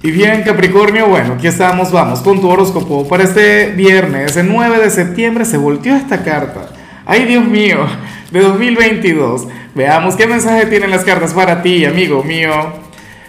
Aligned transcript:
Y 0.00 0.12
bien, 0.12 0.42
Capricornio, 0.42 1.08
bueno, 1.08 1.34
aquí 1.34 1.48
estamos, 1.48 1.90
vamos 1.90 2.20
con 2.20 2.40
tu 2.40 2.48
horóscopo. 2.48 3.08
Para 3.08 3.24
este 3.24 3.72
viernes, 3.72 4.36
el 4.36 4.46
9 4.46 4.78
de 4.78 4.90
septiembre, 4.90 5.44
se 5.44 5.56
volteó 5.56 5.96
esta 5.96 6.22
carta. 6.22 6.68
Ay, 7.04 7.24
Dios 7.24 7.44
mío, 7.44 7.78
de 8.30 8.40
2022. 8.40 9.48
Veamos 9.74 10.14
qué 10.14 10.28
mensaje 10.28 10.66
tienen 10.66 10.90
las 10.90 11.02
cartas 11.02 11.34
para 11.34 11.62
ti, 11.62 11.84
amigo 11.84 12.22
mío. 12.22 12.52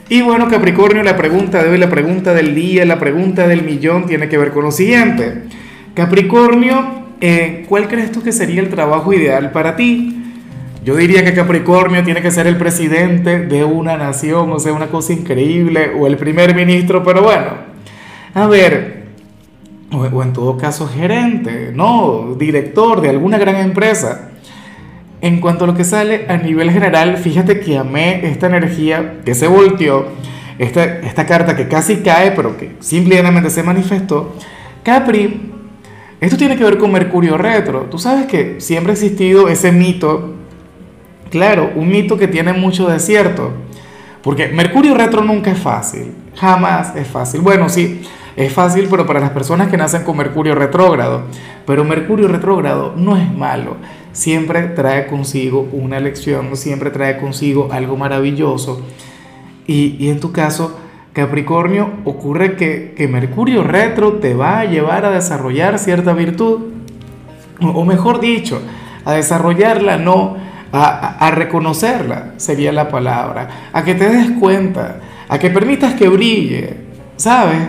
Y 0.10 0.22
bueno, 0.22 0.48
Capricornio, 0.48 1.02
la 1.02 1.18
pregunta 1.18 1.64
de 1.64 1.70
hoy, 1.72 1.80
la 1.80 1.90
pregunta 1.90 2.36
del 2.36 2.54
día, 2.54 2.86
la 2.86 3.00
pregunta 3.00 3.48
del 3.48 3.64
millón 3.64 4.06
tiene 4.06 4.30
que 4.30 4.38
ver 4.38 4.52
con 4.52 4.64
lo 4.64 4.72
siguiente. 4.72 5.46
Capricornio, 5.96 7.06
eh, 7.20 7.66
¿cuál 7.68 7.88
crees 7.88 8.12
tú 8.12 8.22
que 8.22 8.32
sería 8.32 8.62
el 8.62 8.70
trabajo 8.70 9.12
ideal 9.12 9.52
para 9.52 9.76
ti? 9.76 10.19
Yo 10.84 10.96
diría 10.96 11.26
que 11.26 11.34
Capricornio 11.34 12.04
tiene 12.04 12.22
que 12.22 12.32
ser 12.32 12.48
el 12.48 12.56
presidente 12.56 13.40
de 13.40 13.66
una 13.66 13.98
nación, 13.98 14.52
o 14.52 14.60
sea, 14.60 14.72
una 14.72 14.88
cosa 14.88 15.12
increíble, 15.12 15.92
o 16.00 16.08
el 16.08 16.16
primer 16.16 16.56
ministro, 16.56 17.04
pero 17.04 17.22
bueno, 17.22 17.52
a 18.34 18.48
ver, 18.48 19.04
o, 19.92 20.24
en 20.24 20.34
todo 20.34 20.58
caso 20.58 20.88
gerente, 20.88 21.72
¿no? 21.74 22.36
Director 22.38 23.02
de 23.02 23.10
alguna 23.10 23.38
gran 23.38 23.58
empresa. 23.58 24.30
En 25.22 25.42
cuanto 25.42 25.66
a 25.66 25.68
lo 25.68 25.76
que 25.76 25.84
sale 25.84 26.28
a 26.30 26.38
nivel 26.38 26.72
general, 26.72 27.18
fíjate 27.18 27.60
que 27.60 27.78
amé 27.78 28.26
esta 28.26 28.48
energía 28.48 29.20
que 29.26 29.36
se 29.36 29.48
volteó, 29.48 30.08
esta, 30.60 30.86
esta 30.86 31.26
carta 31.26 31.58
que 31.58 31.68
casi 31.68 31.98
cae, 31.98 32.32
pero 32.32 32.56
que 32.56 32.78
simplemente 32.80 33.50
se 33.50 33.64
manifestó. 33.64 34.34
Capri, 34.84 35.52
esto 36.22 36.38
tiene 36.38 36.56
que 36.56 36.64
ver 36.64 36.78
con 36.78 36.94
Mercurio 36.94 37.38
retro. 37.38 37.88
Tú 37.92 37.98
sabes 37.98 38.28
que 38.28 38.62
siempre 38.62 38.92
ha 38.92 38.94
existido 38.94 39.50
ese 39.50 39.74
mito 39.74 40.36
Claro, 41.30 41.72
un 41.76 41.90
mito 41.90 42.18
que 42.18 42.28
tiene 42.28 42.54
mucho 42.54 42.88
de 42.88 43.00
cierto. 43.00 43.52
Porque 44.22 44.48
Mercurio 44.50 44.96
retro 44.96 45.24
nunca 45.24 45.52
es 45.52 45.60
fácil. 45.60 46.12
Jamás 46.36 46.96
es 46.96 47.08
fácil. 47.08 47.42
Bueno, 47.42 47.70
sí, 47.70 48.02
es 48.36 48.52
fácil, 48.52 48.88
pero 48.90 49.06
para 49.06 49.20
las 49.20 49.32
personas 49.32 49.70
que 49.70 49.78
nacen 49.78 50.04
con 50.04 50.18
Mercurio 50.18 50.56
retrógrado. 50.56 51.24
Pero 51.66 51.84
Mercurio 51.86 52.28
retrógrado 52.28 52.94
no 52.96 53.16
es 53.16 53.32
malo. 53.32 53.78
Siempre 54.12 54.64
trae 54.64 55.08
consigo 55.08 55.68
una 55.72 56.00
lección, 56.00 56.56
siempre 56.56 56.90
trae 56.90 57.18
consigo 57.18 57.70
algo 57.72 57.96
maravilloso. 57.96 58.82
Y, 59.68 60.10
en 60.10 60.20
tu 60.20 60.32
caso, 60.32 60.80
Capricornio, 61.14 61.92
ocurre 62.06 62.56
que, 62.56 62.94
que, 62.98 63.08
Mercurio 63.08 63.64
retro 63.64 64.14
te 64.14 64.34
va 64.34 64.60
a 64.60 64.66
llevar 64.66 65.06
a 65.06 65.12
desarrollar 65.12 65.78
cierta 65.78 66.14
virtud. 66.14 66.62
O 67.62 67.86
mejor 67.86 68.20
dicho, 68.20 68.62
a 69.06 69.14
desarrollarla 69.14 69.98
no 69.98 70.38
a, 70.72 71.32
reconocerla, 71.32 72.34
sería 72.38 72.72
la 72.72 72.90
palabra, 72.90 73.70
a 73.74 73.84
que 73.84 73.96
te 73.96 74.10
des 74.10 74.32
cuenta, 74.40 75.00
a 75.28 75.40
que 75.40 75.50
permitas 75.50 75.94
que 75.96 76.08
brille, 76.08 76.78
¿sabes? 77.16 77.60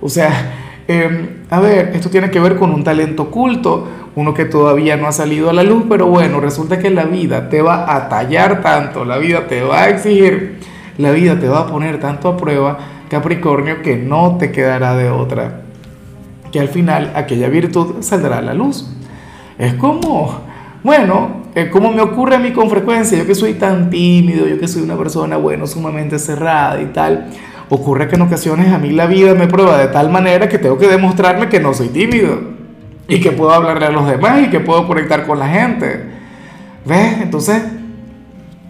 O 0.00 0.08
sea, 0.08 0.82
em, 0.88 1.44
a 1.50 1.60
ver, 1.60 1.92
esto 1.94 2.10
tiene 2.10 2.30
que 2.30 2.40
ver 2.40 2.56
con 2.56 2.72
un 2.72 2.82
talento 2.82 3.24
oculto, 3.24 3.86
uno 4.16 4.34
que 4.34 4.44
todavía 4.44 4.96
no 4.96 5.06
ha 5.06 5.12
salido 5.12 5.50
a 5.50 5.52
la 5.52 5.62
luz, 5.62 5.84
pero 5.88 6.06
bueno, 6.06 6.40
resulta 6.40 6.78
que 6.78 6.90
la 6.90 7.04
vida 7.04 7.48
te 7.48 7.62
va 7.62 7.94
a 7.94 8.08
tallar 8.08 8.60
tanto, 8.60 9.04
la 9.04 9.18
vida 9.18 9.46
te 9.46 9.62
va 9.62 9.82
a 9.82 9.88
exigir, 9.88 10.58
la 10.98 11.12
vida 11.12 11.38
te 11.38 11.48
va 11.48 11.60
a 11.60 11.66
poner 11.66 12.00
tanto 12.00 12.28
a 12.28 12.36
prueba, 12.36 12.78
Capricornio, 13.08 13.82
que 13.82 13.96
no 13.96 14.36
te 14.38 14.50
quedará 14.50 14.96
de 14.96 15.10
otra, 15.10 15.62
que 16.50 16.60
al 16.60 16.68
final 16.68 17.12
aquella 17.14 17.48
virtud 17.48 18.02
saldrá 18.02 18.38
a 18.38 18.42
la 18.42 18.54
luz. 18.54 18.88
Es 19.58 19.74
como, 19.74 20.40
bueno, 20.82 21.28
eh, 21.28 21.39
como 21.68 21.92
me 21.92 22.00
ocurre 22.00 22.36
a 22.36 22.38
mí 22.38 22.52
con 22.52 22.70
frecuencia, 22.70 23.18
yo 23.18 23.26
que 23.26 23.34
soy 23.34 23.54
tan 23.54 23.90
tímido, 23.90 24.46
yo 24.46 24.58
que 24.58 24.68
soy 24.68 24.82
una 24.82 24.96
persona, 24.96 25.36
bueno, 25.36 25.66
sumamente 25.66 26.18
cerrada 26.18 26.80
y 26.80 26.86
tal, 26.86 27.26
ocurre 27.68 28.08
que 28.08 28.16
en 28.16 28.22
ocasiones 28.22 28.72
a 28.72 28.78
mí 28.78 28.90
la 28.90 29.06
vida 29.06 29.34
me 29.34 29.46
prueba 29.46 29.76
de 29.78 29.88
tal 29.88 30.10
manera 30.10 30.48
que 30.48 30.58
tengo 30.58 30.78
que 30.78 30.88
demostrarme 30.88 31.48
que 31.48 31.60
no 31.60 31.74
soy 31.74 31.88
tímido 31.88 32.40
y 33.08 33.20
que 33.20 33.32
puedo 33.32 33.52
hablarle 33.52 33.86
a 33.86 33.90
los 33.90 34.08
demás 34.08 34.42
y 34.42 34.50
que 34.50 34.60
puedo 34.60 34.86
conectar 34.86 35.26
con 35.26 35.38
la 35.38 35.48
gente. 35.48 36.04
¿Ves? 36.84 37.20
Entonces, 37.20 37.62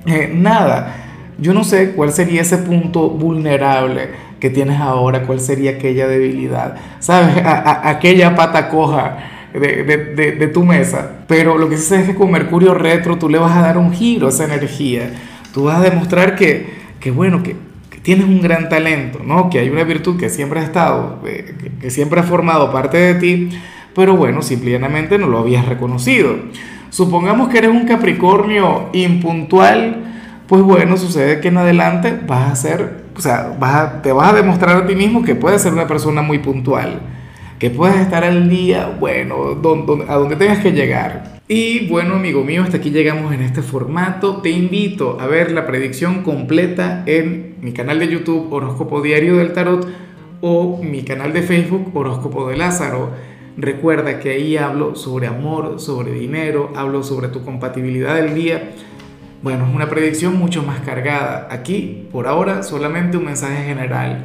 eh, 0.06 0.32
nada, 0.34 0.96
yo 1.38 1.52
no 1.54 1.62
sé 1.62 1.92
cuál 1.92 2.12
sería 2.12 2.40
ese 2.40 2.58
punto 2.58 3.10
vulnerable 3.10 4.08
que 4.40 4.50
tienes 4.50 4.80
ahora, 4.80 5.22
cuál 5.22 5.40
sería 5.40 5.72
aquella 5.72 6.08
debilidad, 6.08 6.76
¿sabes? 6.98 7.36
aquella 7.44 8.34
pata 8.34 8.70
coja 8.70 9.18
de, 9.52 10.50
tu 10.52 10.64
mesa. 10.64 11.24
Pero 11.26 11.58
lo 11.58 11.68
que 11.68 11.76
sí 11.76 11.94
es 11.94 12.06
que 12.06 12.14
con 12.14 12.30
Mercurio 12.30 12.74
retro 12.74 13.18
tú 13.18 13.28
le 13.28 13.38
vas 13.38 13.56
a 13.56 13.62
dar 13.62 13.78
un 13.78 13.92
giro 13.92 14.26
a 14.26 14.30
esa 14.30 14.44
energía. 14.44 15.10
Tú 15.52 15.64
vas 15.64 15.78
a 15.78 15.82
demostrar 15.82 16.36
que, 16.36 16.74
que 17.00 17.10
bueno, 17.10 17.42
que, 17.42 17.56
tienes 18.02 18.24
un 18.24 18.40
gran 18.40 18.68
talento, 18.68 19.20
¿no? 19.24 19.50
Que 19.50 19.58
hay 19.58 19.68
una 19.68 19.84
virtud 19.84 20.18
que 20.18 20.30
siempre 20.30 20.60
ha 20.60 20.62
estado, 20.62 21.18
eh, 21.26 21.54
que, 21.80 21.90
siempre 21.90 22.20
ha 22.20 22.22
formado 22.22 22.72
parte 22.72 22.96
de 22.96 23.14
ti, 23.14 23.50
pero 23.94 24.16
bueno, 24.16 24.40
simplemente 24.40 25.18
no 25.18 25.26
lo 25.26 25.38
habías 25.38 25.66
reconocido. 25.66 26.34
Supongamos 26.88 27.48
que 27.48 27.58
eres 27.58 27.70
un 27.70 27.86
Capricornio 27.86 28.88
impuntual, 28.94 30.04
pues 30.46 30.62
bueno, 30.62 30.96
sucede 30.96 31.40
que 31.40 31.48
en 31.48 31.58
adelante 31.58 32.18
vas 32.26 32.50
a 32.50 32.56
ser, 32.56 33.04
o 33.14 33.20
sea, 33.20 33.54
vas 33.60 34.00
te 34.02 34.12
vas 34.12 34.32
a 34.32 34.36
demostrar 34.36 34.76
a 34.78 34.86
ti 34.86 34.94
mismo 34.94 35.22
que 35.22 35.34
puedes 35.34 35.60
ser 35.60 35.74
una 35.74 35.86
persona 35.86 36.22
muy 36.22 36.38
puntual 36.38 37.00
que 37.60 37.69
puedas 37.69 38.00
estar 38.00 38.25
al 38.25 38.48
día, 38.48 38.97
bueno, 38.98 39.34
a 40.09 40.15
donde 40.15 40.37
tengas 40.37 40.60
que 40.60 40.72
llegar. 40.72 41.41
Y 41.47 41.88
bueno, 41.88 42.15
amigo 42.15 42.43
mío, 42.43 42.62
hasta 42.62 42.78
aquí 42.78 42.91
llegamos 42.91 43.34
en 43.34 43.43
este 43.43 43.60
formato. 43.60 44.41
Te 44.41 44.48
invito 44.48 45.19
a 45.21 45.26
ver 45.26 45.53
la 45.53 45.66
predicción 45.66 46.22
completa 46.22 47.03
en 47.04 47.56
mi 47.60 47.72
canal 47.72 47.98
de 47.98 48.09
YouTube 48.09 48.50
Horóscopo 48.50 49.03
Diario 49.03 49.37
del 49.37 49.53
Tarot 49.53 49.87
o 50.41 50.81
mi 50.82 51.03
canal 51.03 51.34
de 51.34 51.43
Facebook 51.43 51.94
Horóscopo 51.94 52.48
de 52.48 52.56
Lázaro. 52.56 53.10
Recuerda 53.59 54.21
que 54.21 54.31
ahí 54.31 54.56
hablo 54.56 54.97
sobre 54.97 55.27
amor, 55.27 55.81
sobre 55.81 56.12
dinero, 56.12 56.72
hablo 56.75 57.03
sobre 57.03 57.28
tu 57.28 57.44
compatibilidad 57.44 58.15
del 58.15 58.34
día. 58.34 58.71
Bueno, 59.42 59.66
es 59.69 59.75
una 59.75 59.91
predicción 59.91 60.34
mucho 60.38 60.62
más 60.62 60.81
cargada. 60.81 61.48
Aquí, 61.50 62.09
por 62.10 62.27
ahora, 62.27 62.62
solamente 62.62 63.19
un 63.19 63.27
mensaje 63.27 63.65
general 63.65 64.25